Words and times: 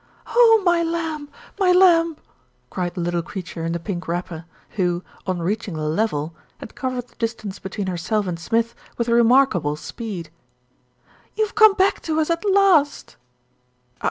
"Oh, 0.25 0.63
my 0.65 0.81
lamb, 0.81 1.29
my 1.59 1.71
lamb!" 1.71 2.17
cried 2.71 2.95
the 2.95 3.01
little 3.01 3.21
creature 3.21 3.63
in 3.63 3.73
the 3.73 3.79
pink 3.79 4.07
wrapper, 4.07 4.45
who, 4.71 5.03
on 5.27 5.43
reaching 5.43 5.75
the 5.75 5.83
level, 5.87 6.33
had 6.57 6.73
covered 6.73 7.07
the 7.07 7.13
distance 7.17 7.59
between 7.59 7.85
herself 7.85 8.25
and 8.25 8.39
Smith 8.39 8.73
with 8.97 9.07
remarkable 9.09 9.75
speed. 9.75 10.31
"You've 11.35 11.53
come 11.53 11.75
back 11.75 12.01
to 12.01 12.19
us 12.19 12.31
at 12.31 12.43
last!" 12.43 13.15